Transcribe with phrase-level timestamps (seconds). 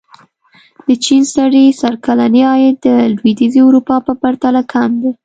[0.87, 5.11] د چین سړي سر کلنی عاید د لوېدیځې اروپا په پرتله کم دی.